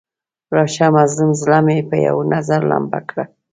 [0.55, 3.25] راشه مظلوم زړه مې په یو نظر لمبه کړه.